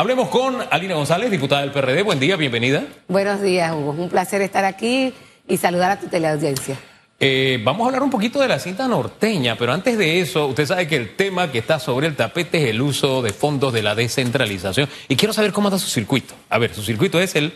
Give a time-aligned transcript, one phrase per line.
[0.00, 2.02] Hablemos con Alina González, diputada del PRD.
[2.02, 2.86] Buen día, bienvenida.
[3.06, 3.90] Buenos días, Hugo.
[3.90, 5.12] Un placer estar aquí
[5.46, 6.78] y saludar a tu teleaudiencia.
[7.18, 10.64] Eh, vamos a hablar un poquito de la cinta norteña, pero antes de eso, usted
[10.64, 13.82] sabe que el tema que está sobre el tapete es el uso de fondos de
[13.82, 14.88] la descentralización.
[15.06, 16.32] Y quiero saber cómo está su circuito.
[16.48, 17.52] A ver, su circuito es el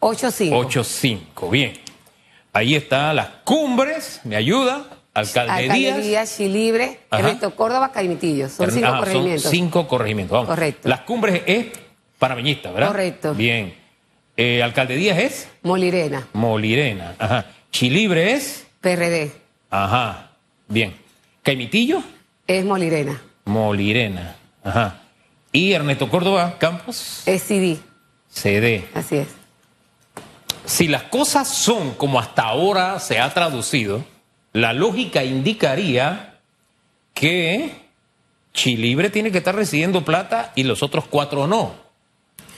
[0.00, 0.50] 8-5.
[0.50, 1.74] 8-5, bien.
[2.52, 4.86] Ahí está las cumbres, me ayuda,
[5.16, 6.36] Alcalde, Díaz.
[6.36, 8.50] Chilibre, Ernesto Córdoba, Caimitillo.
[8.50, 9.42] Son cinco ah, corregimientos.
[9.42, 10.48] Son cinco corregimientos, vamos.
[10.50, 10.88] Correcto.
[10.88, 11.66] Las cumbres es
[12.18, 12.88] panameñista, ¿verdad?
[12.88, 13.34] Correcto.
[13.34, 13.74] Bien.
[14.36, 15.48] Eh, Alcalde Díaz es.
[15.62, 16.28] Molirena.
[16.34, 17.46] Molirena, ajá.
[17.70, 18.66] Chilibre es.
[18.82, 19.32] PRD.
[19.70, 20.32] Ajá.
[20.68, 20.94] Bien.
[21.42, 22.02] Caimitillo.
[22.46, 23.22] Es Molirena.
[23.46, 25.00] Molirena, ajá.
[25.50, 27.22] Y Ernesto Córdoba Campos.
[27.24, 27.78] Es CD.
[28.28, 28.84] CD.
[28.94, 29.28] Así es.
[30.66, 34.04] Si las cosas son como hasta ahora se ha traducido
[34.56, 36.38] la lógica indicaría
[37.12, 37.72] que
[38.54, 41.74] Chilibre tiene que estar recibiendo plata y los otros cuatro no.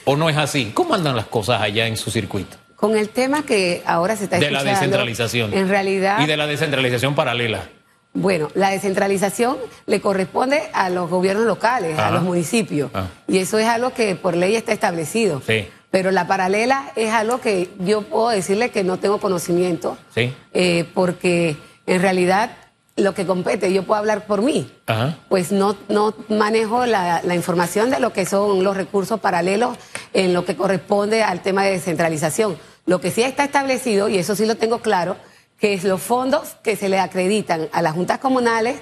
[0.05, 0.71] ¿O no es así?
[0.73, 2.55] ¿Cómo andan las cosas allá en su circuito?
[2.77, 4.59] Con el tema que ahora se está escuchando.
[4.59, 5.53] De la descentralización.
[5.53, 6.21] En realidad.
[6.21, 7.67] Y de la descentralización paralela.
[8.13, 12.91] Bueno, la descentralización le corresponde a los gobiernos locales, a los municipios.
[12.93, 13.07] Ah.
[13.27, 15.41] Y eso es algo que por ley está establecido.
[15.45, 15.67] Sí.
[15.91, 19.97] Pero la paralela es algo que yo puedo decirle que no tengo conocimiento.
[20.15, 20.33] Sí.
[20.53, 21.57] Eh, porque
[21.89, 22.51] en realidad
[22.95, 24.71] lo que compete, yo puedo hablar por mí,
[25.29, 29.77] pues no, no manejo la, información de lo que son los recursos paralelos
[30.13, 32.57] en lo que corresponde al tema de descentralización.
[32.85, 35.17] Lo que sí está establecido, y eso sí lo tengo claro,
[35.57, 38.79] que es los fondos que se le acreditan a las juntas comunales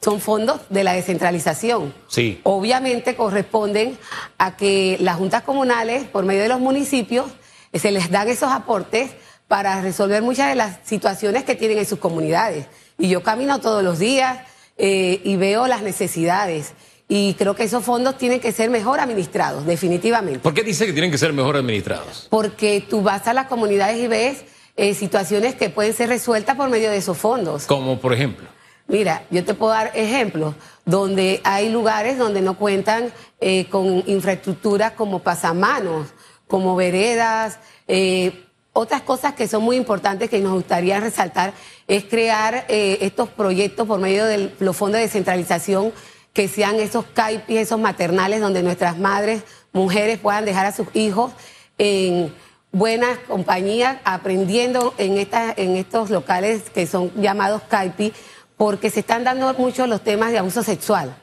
[0.00, 1.94] son fondos de la descentralización.
[2.08, 2.40] Sí.
[2.42, 3.98] Obviamente corresponden
[4.38, 7.26] a que las juntas comunales, por medio de los municipios,
[7.72, 9.12] se les dan esos aportes
[9.50, 12.66] para resolver muchas de las situaciones que tienen en sus comunidades.
[12.96, 14.46] Y yo camino todos los días
[14.78, 16.74] eh, y veo las necesidades.
[17.08, 20.38] Y creo que esos fondos tienen que ser mejor administrados, definitivamente.
[20.38, 22.28] ¿Por qué dice que tienen que ser mejor administrados?
[22.30, 24.44] Porque tú vas a las comunidades y ves
[24.76, 27.66] eh, situaciones que pueden ser resueltas por medio de esos fondos.
[27.66, 28.46] Como por ejemplo.
[28.86, 34.92] Mira, yo te puedo dar ejemplos donde hay lugares donde no cuentan eh, con infraestructuras
[34.92, 36.06] como pasamanos,
[36.46, 41.52] como veredas, eh, otras cosas que son muy importantes que nos gustaría resaltar
[41.88, 45.92] es crear eh, estos proyectos por medio de los fondos de descentralización
[46.32, 49.42] que sean esos CAIPI, esos maternales donde nuestras madres,
[49.72, 51.32] mujeres puedan dejar a sus hijos
[51.78, 52.32] en
[52.70, 58.12] buenas compañías aprendiendo en, estas, en estos locales que son llamados CAIPI
[58.56, 61.16] porque se están dando mucho los temas de abuso sexual.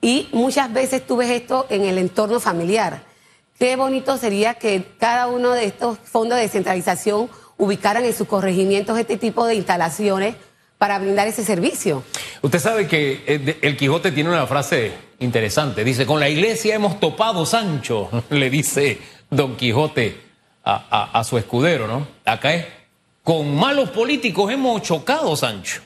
[0.00, 3.11] Y muchas veces tú ves esto en el entorno familiar
[3.62, 8.98] Qué bonito sería que cada uno de estos fondos de descentralización ubicaran en sus corregimientos
[8.98, 10.34] este tipo de instalaciones
[10.78, 12.02] para brindar ese servicio.
[12.40, 14.90] Usted sabe que eh, el Quijote tiene una frase
[15.20, 15.84] interesante.
[15.84, 18.98] Dice, con la iglesia hemos topado, Sancho, le dice
[19.30, 20.20] Don Quijote
[20.64, 22.08] a, a su escudero, ¿no?
[22.24, 22.66] Acá es,
[23.22, 25.82] con malos políticos hemos chocado, Sancho.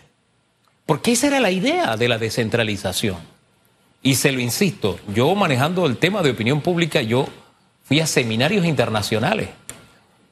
[0.87, 3.19] Porque esa era la idea de la descentralización.
[4.03, 7.29] Y se lo insisto, yo manejando el tema de opinión pública, yo
[7.87, 9.49] fui a seminarios internacionales,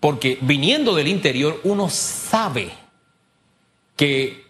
[0.01, 2.71] porque viniendo del interior uno sabe
[3.97, 4.45] que,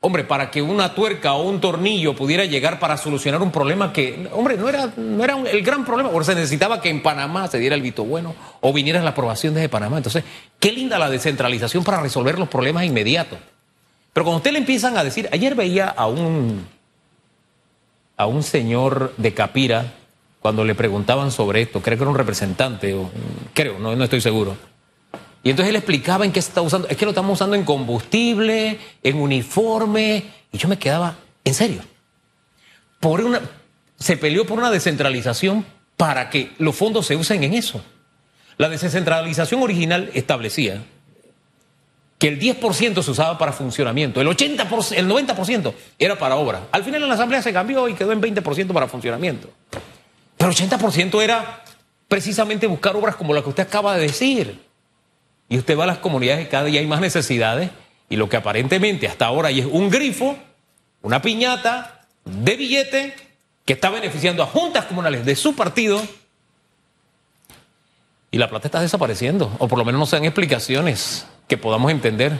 [0.00, 4.28] hombre, para que una tuerca o un tornillo pudiera llegar para solucionar un problema que,
[4.32, 7.58] hombre, no era, no era el gran problema, porque se necesitaba que en Panamá se
[7.58, 9.96] diera el visto bueno o viniera la aprobación desde Panamá.
[9.96, 10.22] Entonces,
[10.60, 13.38] qué linda la descentralización para resolver los problemas inmediatos.
[14.12, 16.64] Pero cuando usted le empiezan a decir, ayer veía a un,
[18.16, 19.92] a un señor de Capira,
[20.44, 22.94] cuando le preguntaban sobre esto, creo que era un representante,
[23.54, 24.54] creo, no, no estoy seguro.
[25.42, 26.86] Y entonces él explicaba en qué se está usando.
[26.86, 30.22] Es que lo estamos usando en combustible, en uniforme.
[30.52, 31.80] Y yo me quedaba, en serio.
[33.00, 33.40] Por una,
[33.98, 35.64] se peleó por una descentralización
[35.96, 37.82] para que los fondos se usen en eso.
[38.58, 40.84] La descentralización original establecía
[42.18, 46.68] que el 10% se usaba para funcionamiento, el, 80%, el 90% era para obra.
[46.70, 49.48] Al final en la Asamblea se cambió y quedó en 20% para funcionamiento.
[50.44, 51.64] Pero 80% era
[52.06, 54.60] precisamente buscar obras como la que usted acaba de decir.
[55.48, 57.70] Y usted va a las comunidades y cada día hay más necesidades
[58.10, 60.36] y lo que aparentemente hasta ahora es un grifo,
[61.00, 63.14] una piñata de billete
[63.64, 66.02] que está beneficiando a juntas comunales de su partido
[68.30, 72.38] y la plata está desapareciendo, o por lo menos no sean explicaciones que podamos entender.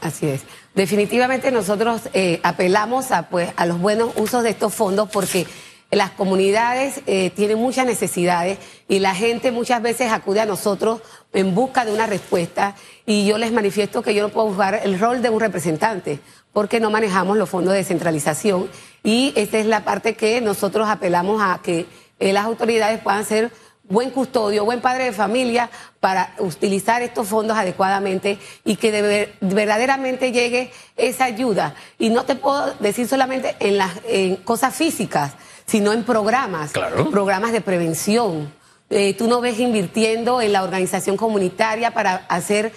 [0.00, 0.42] Así es.
[0.76, 5.44] Definitivamente nosotros eh, apelamos a, pues, a los buenos usos de estos fondos porque
[5.90, 8.58] las comunidades eh, tienen muchas necesidades
[8.88, 11.00] y la gente muchas veces acude a nosotros
[11.32, 12.74] en busca de una respuesta
[13.06, 16.20] y yo les manifiesto que yo no puedo jugar el rol de un representante
[16.52, 18.68] porque no manejamos los fondos de descentralización
[19.02, 21.86] y esta es la parte que nosotros apelamos a que
[22.18, 23.50] eh, las autoridades puedan ser
[23.88, 25.70] buen custodio, buen padre de familia
[26.00, 31.74] para utilizar estos fondos adecuadamente y que de verdaderamente llegue esa ayuda.
[31.98, 35.32] Y no te puedo decir solamente en las en cosas físicas,
[35.68, 36.72] sino en programas,
[37.12, 38.52] programas de prevención.
[38.90, 42.72] Eh, tú no ves invirtiendo en la organización comunitaria para hacer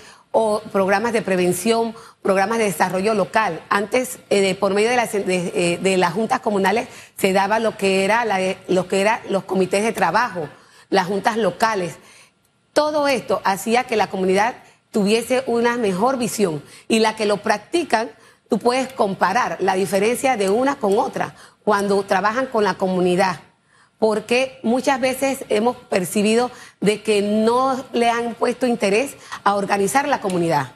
[0.71, 3.61] programas de prevención, programas de desarrollo local.
[3.69, 8.05] Antes, eh, por medio de las, de, eh, las juntas comunales, se daba lo que
[8.05, 8.25] era
[8.67, 10.47] lo que era los comités de trabajo
[10.91, 11.95] las juntas locales.
[12.73, 14.55] Todo esto hacía que la comunidad
[14.91, 18.11] tuviese una mejor visión y la que lo practican,
[18.49, 21.33] tú puedes comparar la diferencia de una con otra
[21.71, 23.39] cuando trabajan con la comunidad,
[23.97, 26.51] porque muchas veces hemos percibido
[26.81, 29.15] de que no le han puesto interés
[29.45, 30.73] a organizar la comunidad.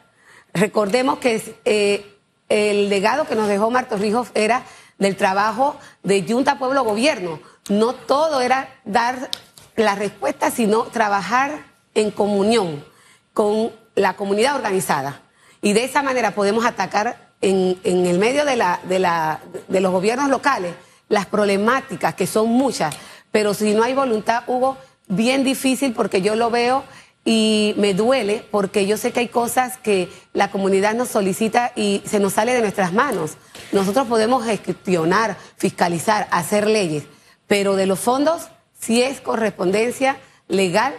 [0.54, 2.16] Recordemos que eh,
[2.48, 4.64] el legado que nos dejó Marto Rijos era
[4.98, 7.42] del trabajo de Junta Pueblo Gobierno.
[7.68, 9.30] No todo era dar
[9.76, 12.86] la respuesta, sino trabajar en comunión
[13.34, 15.24] con la comunidad organizada.
[15.62, 20.74] Y de esa manera podemos atacar en, el medio de los gobiernos locales
[21.10, 22.96] las problemáticas, que son muchas,
[23.32, 26.84] pero si no hay voluntad, Hugo, bien difícil porque yo lo veo
[27.26, 32.02] y me duele porque yo sé que hay cosas que la comunidad nos solicita y
[32.06, 33.32] se nos sale de nuestras manos.
[33.72, 37.06] Nosotros podemos gestionar, fiscalizar, hacer leyes,
[37.48, 38.50] pero de los fondos
[38.80, 40.18] si es correspondencia
[40.48, 40.94] legal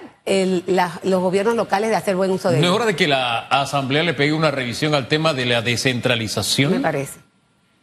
[1.05, 4.03] los gobiernos locales de hacer buen uso de ¿No es hora de que la Asamblea
[4.03, 6.73] le pegue una revisión al tema de la descentralización?
[6.73, 7.21] Me parece.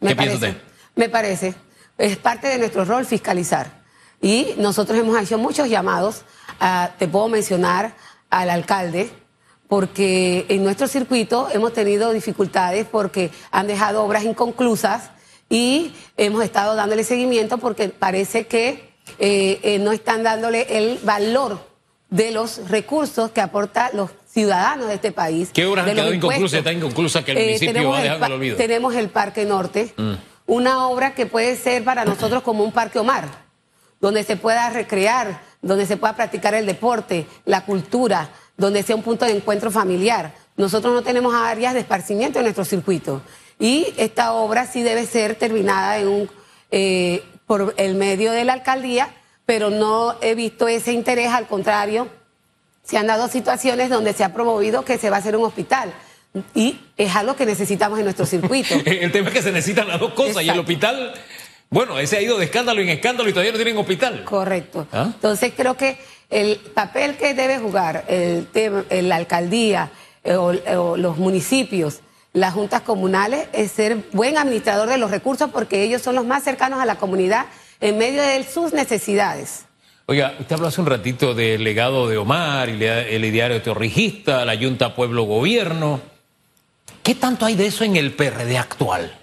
[0.00, 0.58] Me ¿Qué parece, piensa
[0.94, 1.54] Me parece.
[1.98, 3.82] Es parte de nuestro rol fiscalizar.
[4.20, 6.22] Y nosotros hemos hecho muchos llamados,
[6.98, 7.94] te puedo mencionar
[8.30, 9.10] al alcalde,
[9.68, 15.10] porque en nuestro circuito hemos tenido dificultades porque han dejado obras inconclusas
[15.48, 21.60] y hemos estado dándole seguimiento porque parece que eh, eh, no están dándole el valor
[22.10, 25.50] de los recursos que aporta los ciudadanos de este país.
[25.52, 26.58] ¿Qué obras han quedado inconclusas?
[26.58, 28.56] Está inconclusa que el eh, municipio va dejando el olvido.
[28.56, 30.12] Tenemos el Parque Norte, mm.
[30.46, 33.28] Una obra que puede ser para nosotros como un Parque Omar,
[34.00, 39.02] donde se pueda recrear, donde se pueda practicar el deporte, la cultura, donde sea un
[39.02, 40.34] punto de encuentro familiar.
[40.56, 43.22] Nosotros no tenemos áreas de esparcimiento en nuestro circuito.
[43.58, 46.30] Y esta obra sí debe ser terminada en un
[47.46, 49.08] por el medio de la alcaldía,
[49.46, 52.08] pero no he visto ese interés, al contrario,
[52.82, 55.92] se han dado situaciones donde se ha promovido que se va a hacer un hospital.
[56.54, 58.74] Y es algo que necesitamos en nuestro circuito.
[58.84, 61.14] el tema es que se necesitan las dos cosas y el hospital,
[61.70, 64.24] bueno, ese ha ido de escándalo en escándalo y todavía no tienen hospital.
[64.24, 64.86] Correcto.
[64.92, 65.10] ¿Ah?
[65.14, 65.98] Entonces creo que
[66.30, 68.48] el papel que debe jugar el,
[69.08, 69.90] la alcaldía
[70.24, 72.00] eh, o los municipios
[72.34, 76.42] las juntas comunales es ser buen administrador de los recursos porque ellos son los más
[76.42, 77.46] cercanos a la comunidad
[77.80, 79.66] en medio de sus necesidades.
[80.06, 84.58] Oiga, usted habló hace un ratito del legado de Omar, y el ideario teorrijista, la
[84.58, 86.00] Junta Pueblo Gobierno.
[87.04, 89.14] ¿Qué tanto hay de eso en el PRD actual?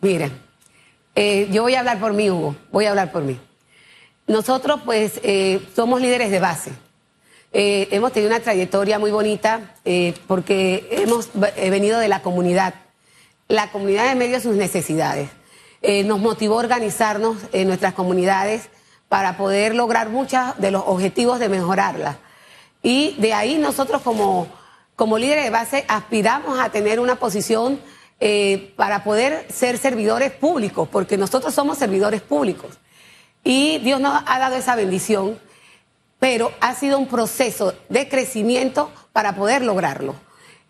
[0.00, 0.40] Miren,
[1.16, 3.40] eh, yo voy a hablar por mí, Hugo, voy a hablar por mí.
[4.28, 6.70] Nosotros, pues, eh, somos líderes de base.
[7.52, 9.74] Eh, hemos tenido una trayectoria muy bonita
[10.28, 12.74] porque hemos venido de la comunidad.
[13.48, 15.28] La comunidad de medio sus necesidades.
[16.04, 18.68] nos motivó a organizarnos en nuestras comunidades
[19.08, 22.18] para poder lograr muchos de los objetivos de mejorarla.
[22.80, 24.46] Y de ahí nosotros como,
[24.96, 27.80] como líderes de base aspiramos a tener una posición
[28.76, 32.78] para poder ser servidores públicos, porque nosotros somos servidores públicos.
[33.44, 35.38] Y Dios nos ha dado esa bendición
[36.18, 40.14] pero ha sido un proceso de crecimiento para poder lograrlo.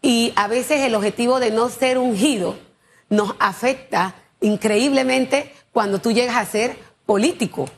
[0.02, 2.56] Y a veces el objetivo de no ser ungido
[3.08, 7.68] nos afecta increíblemente cuando tú llegas a ser político,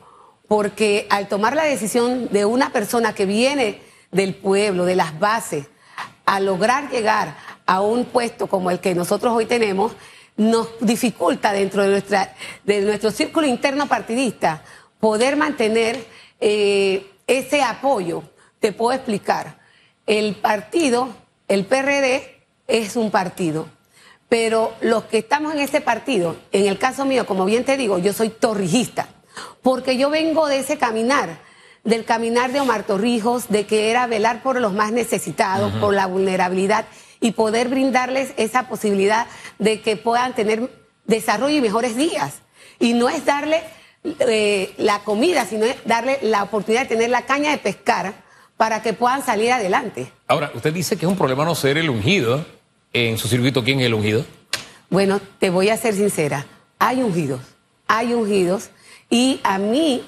[0.47, 5.67] porque al tomar la decisión de una persona que viene del pueblo, de las bases,
[6.29, 9.93] a lograr llegar a un puesto como el que nosotros hoy tenemos,
[10.37, 14.63] nos dificulta dentro de, nuestra, de nuestro círculo interno partidista
[15.01, 16.05] poder mantener
[16.39, 18.25] eh, ese apoyo,
[18.61, 19.59] te puedo explicar.
[20.07, 21.09] El partido,
[21.49, 23.67] el PRD, es un partido.
[24.29, 27.97] Pero los que estamos en ese partido, en el caso mío, como bien te digo,
[27.97, 29.09] yo soy torrijista,
[29.63, 31.39] porque yo vengo de ese caminar,
[31.85, 36.07] del caminar de Omar Torrijos, de que era velar por los más necesitados, por la
[36.07, 36.87] vulnerabilidad
[37.21, 39.27] y poder brindarles esa posibilidad
[39.59, 40.71] de que puedan tener
[41.07, 42.41] desarrollo y mejores días.
[42.79, 43.63] Y no es darle
[44.05, 48.15] eh, la comida, sino darle la oportunidad de tener la caña de pescar
[48.57, 50.13] para que puedan salir adelante.
[50.27, 52.45] Ahora, usted dice que es un problema no ser el ungido.
[52.93, 54.25] En su circuito, ¿quién es el ungido?
[54.91, 56.47] Bueno, te voy a ser sincera.
[56.79, 57.41] Hay ungidos,
[57.87, 58.71] hay ungidos.
[59.11, 60.03] Y a mí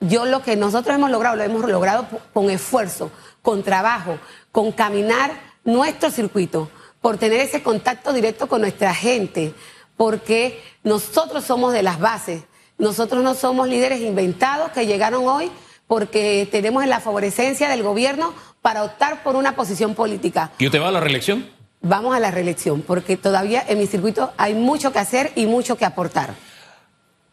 [0.00, 3.10] yo lo que nosotros hemos logrado, lo hemos logrado con esfuerzo,
[3.42, 4.18] con trabajo,
[4.52, 5.32] con caminar
[5.64, 9.54] nuestro circuito, por tener ese contacto directo con nuestra gente,
[9.96, 12.42] porque nosotros somos de las bases,
[12.78, 15.50] nosotros no somos líderes inventados que llegaron hoy
[15.88, 20.52] porque tenemos la favorecencia del gobierno para optar por una posición política.
[20.58, 21.48] ¿Y usted va a la reelección?
[21.80, 25.76] Vamos a la reelección, porque todavía en mi circuito hay mucho que hacer y mucho
[25.76, 26.34] que aportar.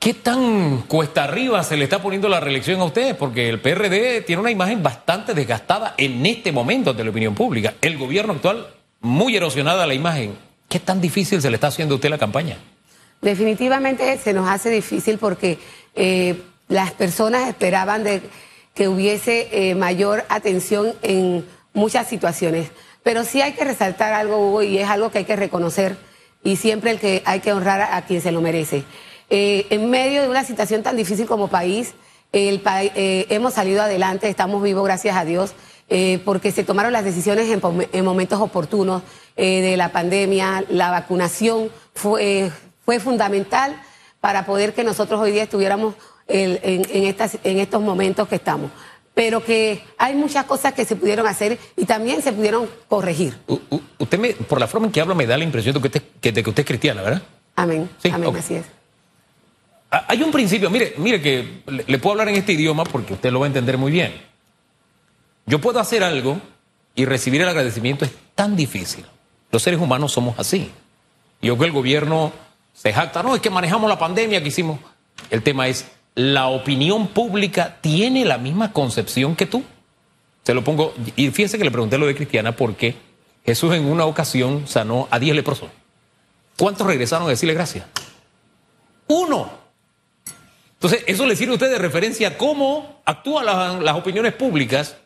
[0.05, 3.15] ¿Qué tan cuesta arriba se le está poniendo la reelección a ustedes?
[3.15, 7.73] Porque el PRD tiene una imagen bastante desgastada en este momento de la opinión pública.
[7.81, 8.67] El gobierno actual,
[9.01, 10.35] muy erosionada la imagen.
[10.69, 12.59] ¿Qué tan difícil se le está haciendo a usted la campaña?
[13.19, 15.57] Definitivamente se nos hace difícil porque
[15.95, 18.21] eh, las personas esperaban de
[18.75, 21.43] que hubiese eh, mayor atención en
[21.73, 22.69] muchas situaciones.
[23.01, 25.97] Pero sí hay que resaltar algo, Hugo, y es algo que hay que reconocer,
[26.43, 28.83] y siempre el que hay que honrar a, quien se lo merece.
[29.29, 31.93] Eh, en medio de una situación tan difícil como país,
[32.31, 35.53] el eh, hemos salido adelante, estamos vivos, gracias a Dios,
[36.25, 39.03] porque se tomaron las decisiones en, momentos oportunos
[39.37, 42.51] de la pandemia, la vacunación fue,
[42.83, 43.79] fue fundamental
[44.19, 45.93] para poder que nosotros hoy día estuviéramos
[46.27, 48.71] en, estas, en estos momentos que estamos.
[49.13, 53.37] Pero que hay muchas cosas que se pudieron hacer y también se pudieron corregir.
[53.97, 56.33] usted, me, por la forma en que habla, me da la impresión de que usted,
[56.33, 57.21] de que usted es cristiana, ¿verdad?
[57.55, 57.89] Amén.
[58.11, 58.65] Amén, así es.
[59.95, 63.31] Ah, hay un principio, mire, mire que le, puedo hablar en este idioma porque usted
[63.31, 64.13] lo va a entender muy bien.
[65.45, 66.37] Yo puedo hacer algo
[66.95, 69.05] y recibir el agradecimiento es tan difícil.
[69.51, 70.69] Los seres humanos somos así.
[71.41, 72.33] Yo que el gobierno
[72.73, 74.81] se jacta, no, es que manejamos la pandemia que hicimos.
[75.29, 79.63] El tema es, la opinión pública tiene la misma concepción que tú.
[80.43, 82.97] Se lo pongo, y fíjense que le pregunté lo de Cristiana porque
[83.45, 85.69] Jesús en una ocasión sanó a 10 leprosos.
[86.57, 87.85] ¿Cuántos regresaron a decirle gracias?
[89.07, 89.63] Uno.
[90.85, 93.45] Entonces, eso le sirve a usted de referencia a cómo actúan
[93.83, 94.97] las, opiniones públicas.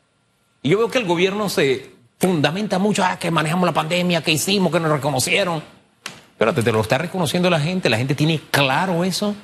[0.61, 4.31] Y yo veo que el gobierno se fundamenta mucho, ah, que manejamos la pandemia, que
[4.31, 5.63] hicimos, que nos reconocieron.
[6.31, 9.35] Espérate, te lo está reconociendo la gente, la gente tiene claro eso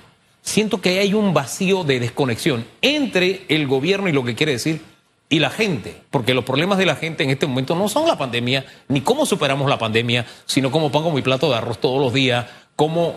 [0.46, 4.82] siento que hay un vacío de desconexión entre el gobierno y lo que quiere decir
[5.28, 8.16] y la gente, porque los problemas de la gente en este momento no son la
[8.16, 12.14] pandemia, ni cómo superamos la pandemia, sino cómo pongo mi plato de arroz todos los
[12.14, 13.16] días, cómo,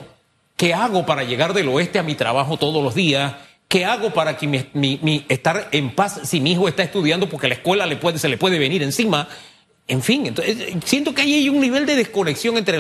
[0.59, 3.37] qué hago para llegar del oeste a mi trabajo todos los días,
[3.69, 7.55] qué hago para que mi, estar en paz si mi hijo está estudiando porque la
[7.55, 9.29] escuela se le puede venir encima.
[9.87, 12.79] En fin, entonces, siento que hay un nivel de desconexión entre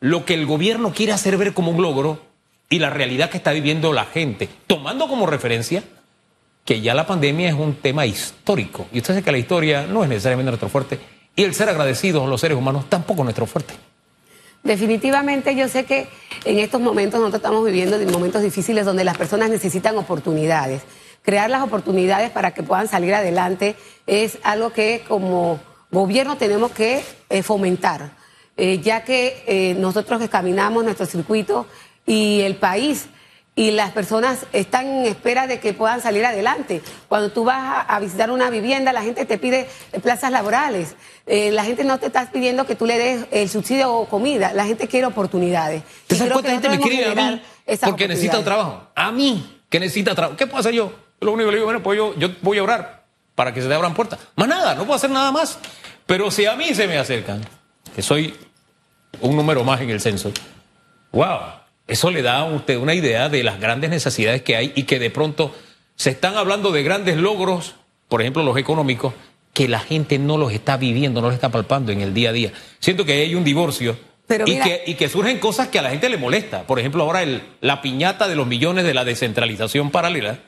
[0.00, 2.22] lo que el gobierno quiere hacer ver como un logro
[2.70, 5.82] y la realidad que está viviendo la gente, tomando como referencia
[6.64, 8.86] que ya la pandemia es un tema histórico.
[8.92, 11.00] Y usted sabe que la historia no es necesariamente nuestro fuerte
[11.34, 13.74] y el ser agradecidos los seres humanos tampoco es nuestro fuerte.
[14.66, 16.08] Definitivamente yo sé que
[16.44, 20.82] en estos momentos nosotros estamos viviendo momentos difíciles donde las personas necesitan oportunidades.
[21.22, 23.76] Crear las oportunidades para que puedan salir adelante
[24.08, 25.60] es algo que como
[25.92, 28.10] gobierno tenemos que eh, fomentar,
[28.56, 31.66] eh, ya que eh, nosotros que caminamos nuestro circuito
[32.04, 33.06] y el país
[33.58, 36.82] y las personas están en espera de que puedan salir adelante.
[37.08, 39.66] Cuando tú vas a, visitar una vivienda, la gente te pide
[40.02, 40.94] plazas laborales.
[41.26, 44.52] Eh, la gente no te está pidiendo que tú le des el subsidio o comida.
[44.52, 45.82] La gente quiere oportunidades.
[46.06, 47.42] ¿Te sabes cuánta gente me quiere a mí
[47.80, 48.88] porque necesita un trabajo?
[48.94, 50.36] A mí, que necesita trabajo.
[50.36, 50.92] ¿Qué puedo hacer yo?
[51.20, 53.68] Lo único que le digo, bueno, pues yo, yo voy a orar para que se
[53.68, 54.18] te abran puertas.
[54.36, 55.58] Más nada, no puedo hacer nada más.
[56.04, 57.40] Pero si a mí se me acercan,
[57.94, 58.36] que soy
[59.22, 60.30] un número más en el censo,
[61.10, 64.84] wow, eso le da a usted una idea de las grandes necesidades que hay y
[64.84, 65.54] que de pronto
[65.94, 67.74] se están hablando de grandes logros,
[68.08, 69.14] por ejemplo los económicos,
[69.52, 72.32] que la gente no los está viviendo, no los está palpando en el día a
[72.32, 72.52] día.
[72.78, 73.96] Siento que hay un divorcio
[74.28, 76.66] y, que, y, que, surgen cosas que a la gente le molesta.
[76.66, 80.40] Por ejemplo, ahora el, la piñata de los millones de la descentralización paralela.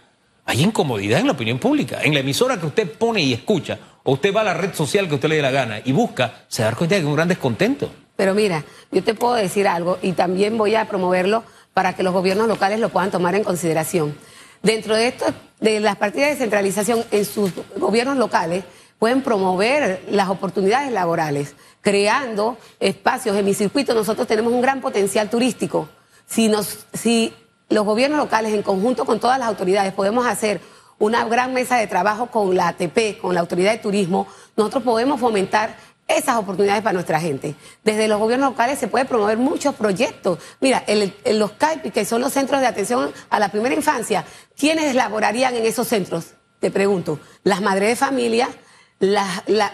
[0.45, 2.01] Hay incomodidad en la opinión pública.
[2.03, 5.07] En la emisora que usted pone y escucha, o usted va a la red social
[5.07, 7.17] que usted le dé la gana y busca, se da cuenta de que hay un
[7.17, 7.91] gran descontento.
[8.19, 12.13] Pero mira, yo te puedo decir algo y también voy a promoverlo para que los
[12.13, 14.19] gobiernos locales lo puedan tomar en consideración.
[14.61, 15.27] Dentro de esto,
[15.61, 18.65] de las partidas de descentralización en sus gobiernos locales,
[18.99, 23.37] pueden promover las oportunidades laborales, creando espacios.
[23.37, 25.89] En mi circuito nosotros tenemos un gran potencial turístico.
[26.27, 27.33] Si, nos, si
[27.69, 30.61] los gobiernos locales, en conjunto con todas las autoridades, podemos hacer
[30.99, 35.21] una gran mesa de trabajo con la ATP, con la Autoridad de Turismo, nosotros podemos
[35.21, 35.77] fomentar
[36.09, 37.55] esas oportunidades para nuestra gente.
[37.85, 40.39] Desde los gobiernos locales se puede promover muchos proyectos.
[40.61, 40.83] Mira,
[41.27, 44.25] los CAIPI, que son los centros de atención a la primera infancia,
[44.57, 46.33] ¿quiénes laborarían en esos centros?
[46.59, 48.49] Te pregunto, las madres de familia,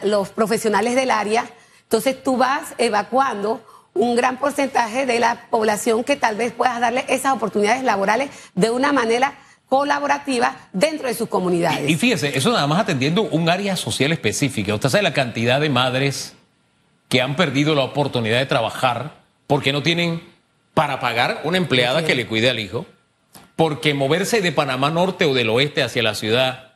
[0.03, 1.49] los profesionales del área.
[1.85, 3.65] Entonces tú vas evacuando
[3.95, 8.71] un gran porcentaje de la población que tal vez puedas darle esas oportunidades laborales de
[8.71, 9.39] una manera
[9.75, 11.91] colaborativa dentro de sus comunidades.
[11.91, 14.73] Y, fíjese, eso nada más atendiendo un área social específica.
[14.73, 16.37] Usted sabe la cantidad de madres
[17.09, 19.17] que han perdido la oportunidad de trabajar
[19.49, 20.23] porque no tienen
[20.75, 22.87] para pagar una empleada que le cuide al hijo,
[23.57, 26.75] porque moverse de Panamá Norte o del oeste hacia la ciudad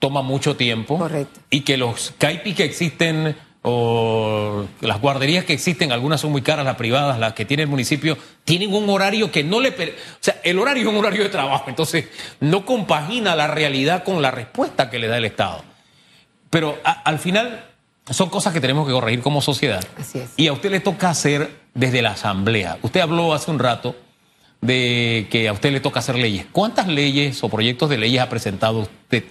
[0.00, 0.98] toma mucho tiempo.
[0.98, 1.38] Correcto.
[1.50, 6.64] Y que los CAIPI que existen o las guarderías que existen, algunas son muy caras,
[6.64, 9.70] las privadas, las que tiene el municipio, tienen un horario que no le...
[9.70, 12.06] O sea, el horario es un horario de trabajo, entonces
[12.40, 15.62] no compagina la realidad con la respuesta que le da el Estado.
[16.48, 17.66] Pero al final
[18.08, 19.84] son cosas que tenemos que corregir como sociedad.
[19.98, 20.30] Así es.
[20.36, 22.78] Y a usted le toca hacer desde la Asamblea.
[22.82, 23.94] Usted habló hace un rato
[24.62, 26.46] de que a usted le toca hacer leyes.
[26.50, 29.24] ¿Cuántas leyes o proyectos de leyes ha presentado usted?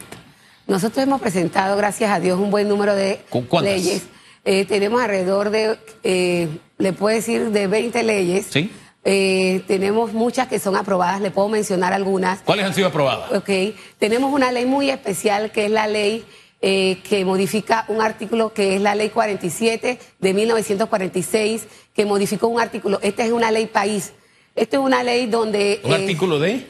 [0.67, 3.21] Nosotros hemos presentado, gracias a Dios, un buen número de
[3.61, 4.03] leyes.
[4.51, 6.47] Eh, tenemos alrededor de, eh,
[6.79, 8.47] le puedo decir, de 20 leyes.
[8.49, 8.71] Sí.
[9.05, 12.39] Eh, tenemos muchas que son aprobadas, le puedo mencionar algunas.
[12.39, 13.31] ¿Cuáles han sido aprobadas?
[13.31, 16.25] Ok, tenemos una ley muy especial que es la ley
[16.61, 22.99] que modifica un artículo que es la ley 47 de 1946, que modificó un artículo.
[23.03, 24.13] Esta es una ley país.
[24.55, 25.79] Esta es una ley donde...
[25.83, 26.65] ¿Un artículo de?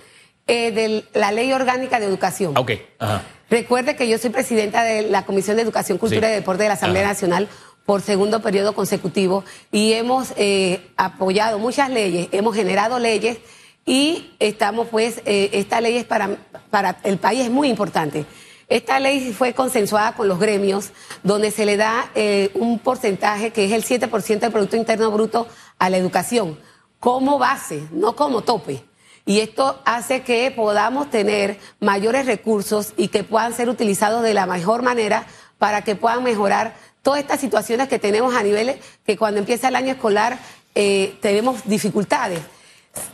[0.46, 2.58] de la ley orgánica de educación.
[2.58, 3.24] Ok, ajá.
[3.50, 6.76] Recuerde que yo soy presidenta de la Comisión de Educación, Cultura y Deporte de la
[6.76, 7.48] Asamblea Nacional
[7.90, 13.40] por segundo periodo consecutivo y hemos eh, apoyado muchas leyes, hemos generado leyes
[13.84, 16.38] y estamos pues, eh, esta ley es para,
[16.70, 18.28] para el país es muy importante.
[18.68, 20.92] Esta ley fue consensuada con los gremios,
[21.24, 25.48] donde se le da eh, un porcentaje que es el 7% del Producto Interno Bruto
[25.80, 26.60] a la educación,
[27.00, 28.84] como base, no como tope.
[29.26, 34.46] Y esto hace que podamos tener mayores recursos y que puedan ser utilizados de la
[34.46, 35.26] mejor manera
[35.60, 39.76] para que puedan mejorar todas estas situaciones que tenemos a niveles que cuando empieza el
[39.76, 40.40] año escolar
[40.74, 42.40] eh, tenemos dificultades.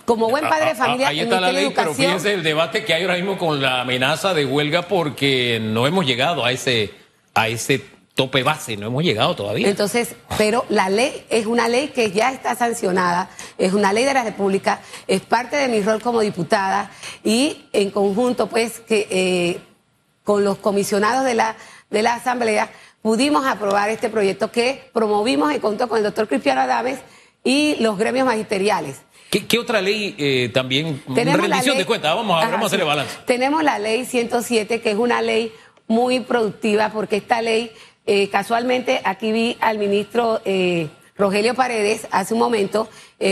[0.05, 3.03] Como buen padre de familia, ahí está la ley, pero fíjense el debate que hay
[3.03, 6.91] ahora mismo con la amenaza de huelga porque no hemos llegado a ese
[7.33, 7.83] a ese
[8.15, 9.67] tope base, no hemos llegado todavía.
[9.67, 14.13] Entonces, pero la ley es una ley que ya está sancionada, es una ley de
[14.13, 16.89] la República, es parte de mi rol como diputada
[17.23, 19.59] y en conjunto, pues, que eh,
[20.23, 21.57] con los comisionados de la,
[21.95, 22.69] de la Asamblea
[23.01, 26.99] pudimos aprobar este proyecto que promovimos en conjunto con el doctor Cristiano Adames
[27.41, 28.97] y los gremios magisteriales.
[29.29, 31.01] ¿Qué, otra ley eh, también?
[31.13, 33.15] Tenemos rendición de cuentas, vamos a, vamos a hacerle balance.
[33.25, 35.53] Tenemos la ley 107, que es una ley
[35.87, 37.71] muy productiva porque esta ley
[38.05, 42.89] eh, casualmente aquí vi al ministro eh, Rogelio Paredes hace un momento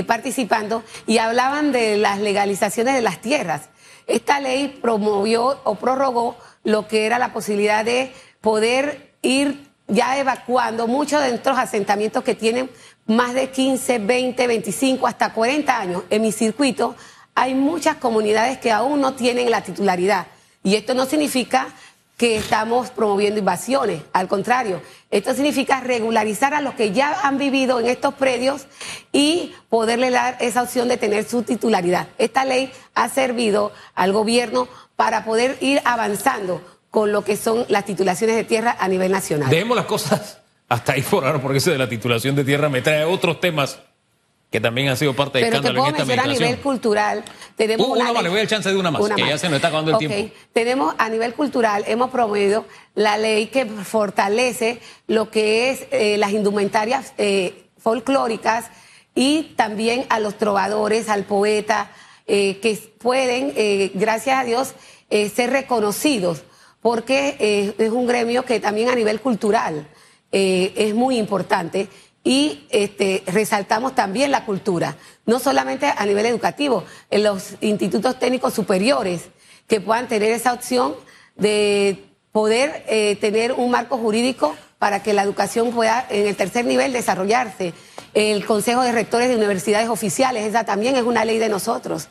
[0.07, 3.69] participando y hablaban de las legalizaciones de las tierras.
[4.07, 10.85] Esta ley promovió o prorrogó lo que era la posibilidad de poder ir ya evacuando
[10.85, 12.69] muchos de nuestros asentamientos que tienen
[13.07, 16.03] más de 15, 20, 25, hasta 40 años.
[16.09, 16.93] En mi circuito
[17.35, 20.27] hay muchas comunidades que aún no tienen la titularidad.
[20.61, 21.69] Y esto no significa
[22.17, 24.01] que estamos promoviendo invasiones.
[24.11, 28.67] Al contrario, esto significa regularizar a los que ya han vivido en estos predios
[29.13, 32.09] y poderle dar esa opción de tener su titularidad.
[32.17, 36.61] Esta ley ha servido al gobierno para poder ir avanzando
[36.93, 39.49] con lo que son las titulaciones de tierra a nivel nacional.
[39.49, 40.37] Dejemos las cosas
[40.69, 43.79] hasta ahí por ahora, porque eso de la titulación de tierra me trae otros temas
[44.51, 47.23] que también han sido parte de Pero escándalo en esta a nivel cultural,
[47.55, 49.55] tenemos uh, una, una le voy al chance de una más, que ya se nos
[49.55, 50.35] está acabando el tiempo.
[50.53, 56.31] Tenemos a nivel cultural, hemos promovido la ley que fortalece lo que es eh, las
[56.31, 58.67] indumentarias eh, folclóricas
[59.15, 61.89] y también a los trovadores, al poeta,
[62.27, 63.51] eh, que pueden,
[63.95, 64.75] gracias a Dios,
[65.09, 66.43] ser reconocidos,
[66.83, 69.87] porque es un gremio que también a nivel cultural
[70.31, 71.87] es muy importante
[72.23, 78.53] y este, resaltamos también la cultura, no solamente a nivel educativo, en los institutos técnicos
[78.53, 79.29] superiores
[79.67, 80.95] que puedan tener esa opción
[81.35, 86.65] de poder eh, tener un marco jurídico para que la educación pueda en el tercer
[86.65, 87.73] nivel desarrollarse.
[88.13, 92.09] El Consejo de Rectores de Universidades Oficiales, esa también es una ley de nosotros.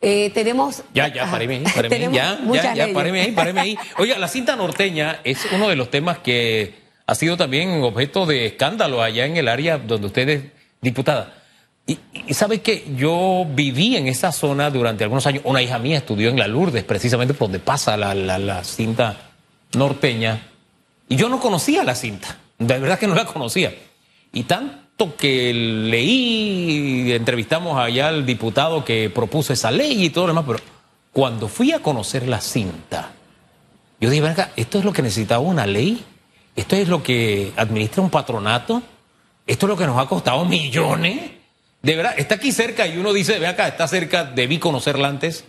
[0.00, 0.84] Eh, tenemos...
[0.94, 3.78] Ya, ya, páreme ahí, páreme ahí, ya, ya, ya, páreme ahí, páreme ahí.
[3.98, 6.76] Oiga, la cinta norteña es uno de los temas que
[7.08, 10.42] ha sido también objeto de escándalo allá en el área donde usted es
[10.80, 11.34] diputada.
[11.88, 11.98] Y,
[12.34, 15.42] sabe que yo viví en esa zona durante algunos años.
[15.44, 19.16] Una hija mía estudió en la Lourdes, precisamente por donde pasa la, la, cinta
[19.72, 20.51] norteña.
[21.12, 22.38] Y yo no conocía la cinta.
[22.58, 23.70] De verdad que no la conocía.
[24.32, 30.32] Y tanto que leí, entrevistamos allá al diputado que propuso esa ley y todo lo
[30.32, 30.60] demás, pero
[31.12, 33.12] cuando fui a conocer la cinta,
[34.00, 36.02] yo dije, venga, esto es lo que necesitaba una ley.
[36.56, 38.82] Esto es lo que administra un patronato.
[39.46, 41.30] Esto es lo que nos ha costado millones.
[41.82, 45.44] De verdad, está aquí cerca y uno dice, ve acá, está cerca, debí conocerla antes.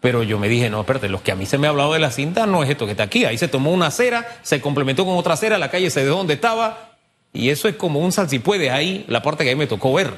[0.00, 1.98] Pero yo me dije, no, espérate, los que a mí se me ha hablado de
[1.98, 3.24] la cinta no es esto que está aquí.
[3.24, 6.34] Ahí se tomó una acera, se complementó con otra acera, la calle se dejó donde
[6.34, 6.90] estaba.
[7.32, 10.14] Y eso es como un salsipuede ahí, la parte que a mí me tocó ver.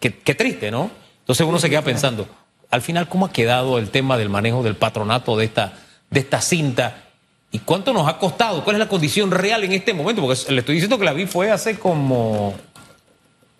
[0.00, 0.90] Qué, qué triste, ¿no?
[1.20, 2.26] Entonces uno se queda pensando,
[2.70, 5.74] al final, ¿cómo ha quedado el tema del manejo del patronato de esta,
[6.10, 7.04] de esta cinta?
[7.50, 8.64] ¿Y cuánto nos ha costado?
[8.64, 10.20] ¿Cuál es la condición real en este momento?
[10.20, 12.52] Porque le estoy diciendo que la vi fue hace como,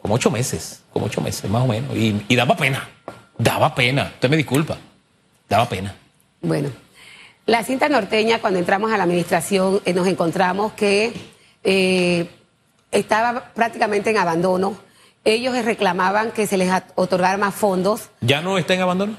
[0.03, 1.97] como ocho meses, como ocho meses más o menos.
[1.97, 2.89] Y, y daba pena,
[3.39, 4.11] daba pena.
[4.15, 4.77] Usted me disculpa,
[5.49, 5.95] daba pena.
[6.41, 6.71] Bueno,
[7.47, 11.13] la cinta norteña, cuando entramos a la administración, eh, nos encontramos que
[11.63, 12.29] eh,
[12.91, 14.77] estaba prácticamente en abandono.
[15.25, 19.17] Ellos reclamaban que se les otorgara más fondos, ¿Ya no está en abandono?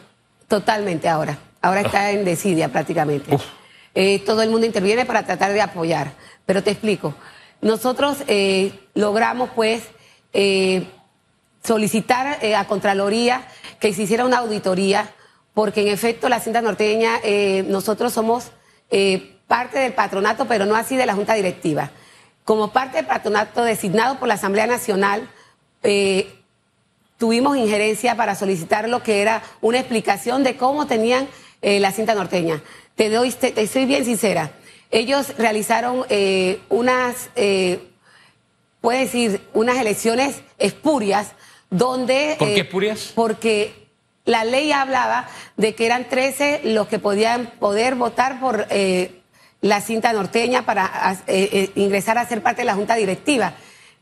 [0.47, 1.37] totalmente ahora.
[1.61, 3.35] Ahora está en desidia prácticamente.
[3.95, 6.11] Eh, todo el mundo interviene para tratar de apoyar.
[6.45, 7.15] Pero te explico.
[7.61, 9.81] Nosotros eh, logramos, pues,
[10.33, 10.85] eh,
[11.63, 13.47] solicitar a Contraloría
[13.79, 15.09] que se hiciera una auditoría,
[15.55, 18.51] porque en efecto la cinta norteña, eh, nosotros somos
[18.91, 21.91] eh, parte del patronato, pero no así de la Junta Directiva.
[22.43, 25.27] Como parte del patronato designado por la Asamblea Nacional,
[25.81, 26.27] eh,
[27.17, 31.27] tuvimos injerencia para solicitar lo que era una explicación de cómo tenían
[31.61, 32.61] la cinta norteña.
[32.93, 34.51] Te doy, te, te soy bien sincera.
[34.91, 36.05] Ellos realizaron
[36.69, 37.29] unas,
[38.81, 41.31] puede decir, unas elecciones espurias
[41.71, 42.35] donde...
[42.37, 43.11] ¿Por qué espurias?
[43.15, 43.84] Porque
[44.25, 49.21] la ley hablaba de que eran 13 los que podían poder votar por eh,
[49.61, 53.53] la cinta norteña para eh, eh, ingresar a ser parte de la junta directiva.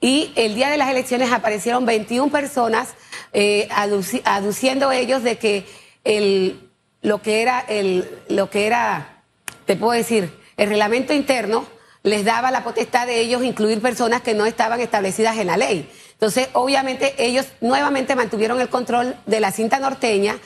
[0.02, 2.90] Y el día de las elecciones aparecieron 21 personas
[3.32, 5.66] eh, aduci- aduciendo ellos de que
[6.04, 6.70] el,
[7.02, 9.22] lo que era el, lo que era,
[9.66, 11.66] te puedo decir, el reglamento interno
[12.04, 15.90] les daba la potestad de ellos incluir personas que no estaban establecidas en la ley.
[16.14, 20.38] Entonces, obviamente, ellos nuevamente mantuvieron el control de la cinta norteña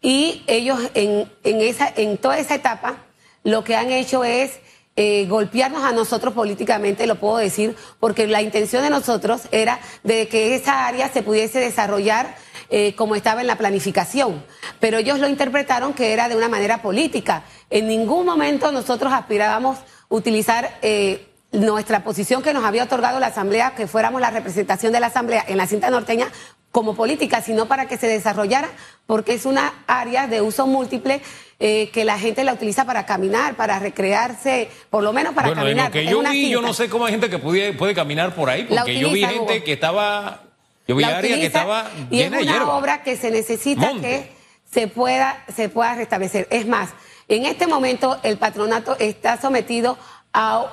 [0.00, 3.04] y ellos en, en, esa, en toda esa etapa
[3.42, 4.58] lo que han hecho es
[4.96, 10.26] eh, golpearnos a nosotros políticamente, lo puedo decir, porque la intención de nosotros era de
[10.26, 12.34] que esa área se pudiese desarrollar
[12.70, 14.42] eh, como estaba en la planificación.
[14.80, 17.44] Pero ellos lo interpretaron que era de una manera política.
[17.68, 23.74] En ningún momento nosotros aspirábamos utilizar eh, nuestra posición que nos había otorgado la Asamblea,
[23.74, 26.28] que fuéramos la representación de la Asamblea en la cinta norteña
[26.70, 28.68] como política, sino para que se desarrollara,
[29.06, 31.22] porque es una área de uso múltiple
[31.58, 35.62] eh, que la gente la utiliza para caminar, para recrearse, por lo menos para bueno,
[35.62, 35.86] en caminar.
[35.86, 38.50] lo que yo vi, yo no sé cómo hay gente que puede, puede caminar por
[38.50, 39.64] ahí, La porque yo vi gente Hugo.
[39.64, 40.42] que estaba,
[40.86, 42.76] yo vi la área que estaba y es de una hierba.
[42.76, 44.06] obra que se necesita Monte.
[44.06, 44.32] que
[44.70, 46.46] se pueda, se pueda restablecer.
[46.50, 46.90] Es más,
[47.28, 49.98] en este momento el patronato está sometido a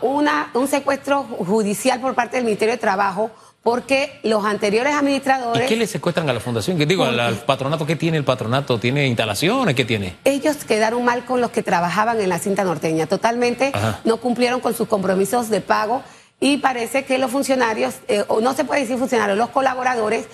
[0.02, 5.69] una, un secuestro judicial por parte del Ministerio de Trabajo porque los anteriores ¿Y administradores...
[5.69, 6.78] qué le secuestran a la fundación?
[6.78, 7.86] ¿Qué digo, al, patronato?
[7.86, 8.78] ¿Qué tiene el patronato?
[8.78, 9.73] ¿Tiene instalaciones?
[9.73, 10.17] ¿Qué tiene?
[10.26, 13.08] ellos quedaron mal con los que trabajaban en la cinta norteña.
[13.08, 14.02] Totalmente Ajá.
[14.04, 16.04] no cumplieron con sus compromisos de pago
[16.41, 20.26] y parece que los funcionarios, eh, o no se puede decir funcionarios, los colaboradores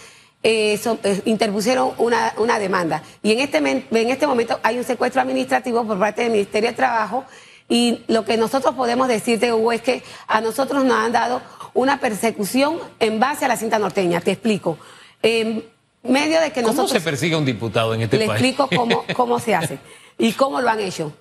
[0.42, 3.04] eh, son- eh, interpusieron una, una demanda.
[3.22, 6.76] Y en este, en este momento hay un secuestro administrativo por parte del Ministerio de
[6.76, 7.26] Trabajo
[7.70, 11.42] y lo que nosotros podemos decirte, Hugo, es que a nosotros nos han dado
[11.76, 14.20] una persecución en base a la cinta norteña.
[14.22, 14.80] Te explico.
[15.22, 15.64] En
[16.02, 16.92] medio de que ¿Cómo nosotros...
[16.92, 18.42] se persigue a un diputado en este Le país?
[18.42, 19.78] explico cómo, cómo se hace
[20.18, 21.14] y cómo lo han hecho.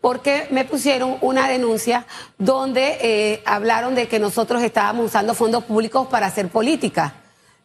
[0.00, 2.04] Porque me pusieron una denuncia
[2.36, 7.14] donde eh, hablaron de que nosotros estábamos usando fondos públicos para hacer política.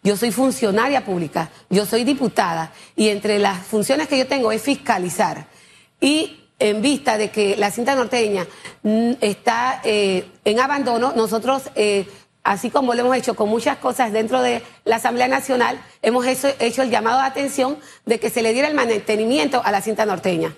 [0.04, 4.62] Yo soy funcionaria pública, yo soy diputada y entre las funciones que yo tengo es
[4.62, 5.48] fiscalizar.
[6.00, 8.48] Y en vista de que la cinta norteña
[8.84, 12.08] mm, está eh, en abandono, nosotros, eh,
[12.44, 16.50] así como lo hemos hecho con muchas cosas dentro de la Asamblea Nacional, hemos hecho,
[16.82, 20.56] el llamado de atención de que se le diera el mantenimiento a la cinta norteña.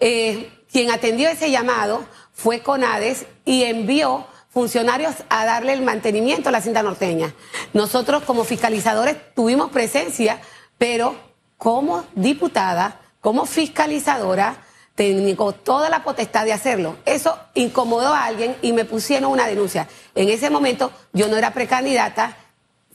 [0.00, 6.52] Eh, quien atendió ese llamado fue Conades y envió funcionarios a darle el mantenimiento a
[6.52, 7.34] la cinta norteña.
[7.72, 10.40] Nosotros como fiscalizadores tuvimos presencia,
[10.76, 11.14] pero
[11.56, 14.56] como diputada, como fiscalizadora,
[15.00, 16.98] tengo toda la potestad de hacerlo.
[17.06, 19.88] Eso incomodó a alguien y me pusieron una denuncia.
[20.14, 22.36] En ese momento yo no era precandidata,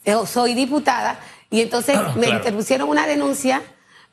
[0.06, 2.38] yo soy diputada y entonces me Claro.
[2.38, 3.64] interpusieron una denuncia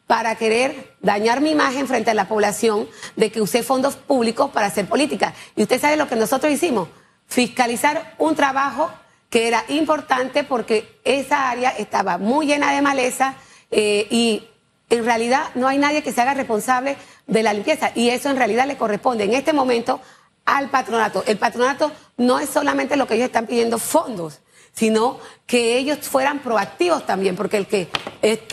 [0.06, 4.68] para querer dañar mi imagen frente a la población de que usé fondos públicos para
[4.68, 5.34] hacer política.
[5.54, 6.88] Y usted sabe lo que nosotros hicimos,
[7.26, 8.90] fiscalizar un trabajo
[9.28, 13.34] que era importante porque esa área estaba muy llena de maleza
[13.70, 14.44] eh, y
[14.88, 18.36] en realidad no hay nadie que se haga responsable de la limpieza y eso en
[18.36, 20.00] realidad le corresponde en este momento
[20.44, 21.24] al patronato.
[21.26, 24.40] El patronato no es solamente lo que ellos están pidiendo fondos,
[24.72, 27.88] sino que ellos fueran proactivos también, porque el que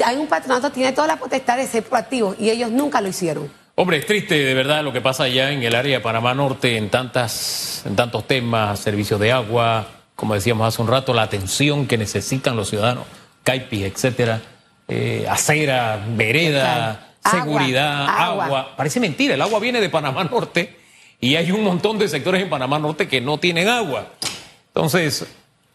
[0.06, 3.52] hay un patronato tiene toda la potestad de ser proactivo y ellos nunca lo hicieron.
[3.76, 6.76] Hombre, es triste de verdad lo que pasa allá en el área de Panamá Norte
[6.76, 11.88] en, tantas, en tantos temas, servicios de agua, como decíamos hace un rato, la atención
[11.88, 13.06] que necesitan los ciudadanos,
[13.46, 14.42] caipis, etcétera,
[14.90, 18.46] eh, acera, vereda, Agua, seguridad, agua.
[18.46, 18.76] agua.
[18.78, 20.78] Parece mentira, el agua viene de Panamá Norte
[21.20, 24.08] y hay un montón de sectores en Panamá Norte que no tienen agua.
[24.68, 25.26] Entonces,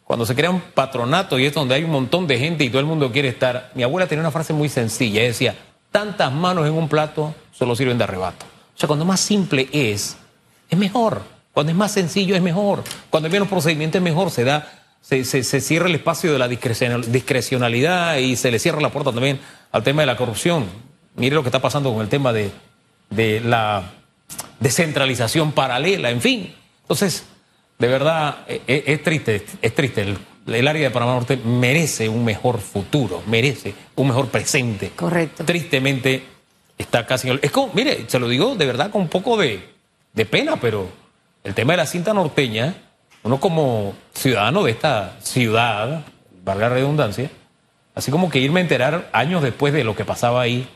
[0.04, 2.80] cuando se crea un patronato y es donde hay un montón de gente y todo
[2.80, 5.54] el mundo quiere estar, mi abuela tenía una frase muy sencilla, ella decía,
[5.90, 8.44] tantas manos en un plato solo sirven de arrebato.
[8.74, 10.16] O sea, cuando más simple es,
[10.68, 11.22] es mejor.
[11.52, 12.83] Cuando es más sencillo es mejor.
[13.11, 14.30] Cuando hay menos procedimiento es mejor.
[14.33, 14.66] Se da,
[15.00, 18.90] se, se- se cierra el espacio de la discrecional- discrecionalidad y se le cierra la
[18.90, 19.38] puerta también
[19.70, 20.66] al tema de la corrupción.
[21.16, 22.50] Mire lo que está pasando con el tema de,
[23.11, 23.83] de la
[24.61, 26.55] descentralización paralela, en fin.
[26.83, 27.24] Entonces,
[27.79, 30.03] de verdad, e- e- es, triste, es triste.
[30.03, 34.90] El, el área de Panamá Norte merece un mejor futuro, merece un mejor presente.
[34.90, 35.44] Correcto.
[35.44, 36.22] Tristemente
[36.79, 37.29] está casi...
[37.29, 39.68] en el- Es como, mire, se lo digo de verdad con un poco de,
[40.12, 40.88] de pena, pero
[41.44, 42.74] el tema de la cinta norteña,
[43.22, 46.05] uno como ciudadano de esta ciudad,
[46.44, 47.31] valga la redundancia,
[47.94, 50.68] así como que irme a enterar años después de lo que pasaba ahí,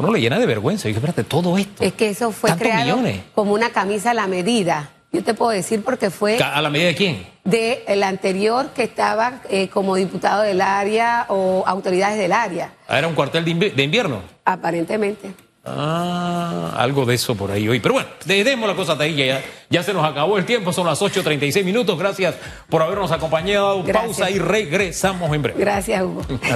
[0.00, 0.88] uno le llena de vergüenza.
[0.88, 1.82] Y dije, espérate, todo esto.
[1.84, 3.20] Es que eso fue creado millones.
[3.34, 4.90] como una camisa a la medida.
[5.12, 7.26] Yo te puedo decir porque fue ¿A la medida de quién?
[7.42, 12.98] de el anterior que estaba eh, como diputado del área o autoridades del área, Ah,
[12.98, 14.22] Era un cuartel de, invi- de invierno.
[14.44, 15.32] aparentemente.
[15.64, 17.80] Ah, algo de eso por ahí hoy.
[17.80, 20.86] Pero bueno, dejemos la cosa hasta ahí, ya, ya se nos acabó el tiempo, son
[20.86, 21.98] las 8.36 minutos.
[21.98, 22.34] Gracias
[22.68, 23.82] por habernos acompañado.
[23.82, 24.04] Gracias.
[24.16, 25.60] Pausa y regresamos en breve.
[25.60, 26.22] Gracias, Hugo.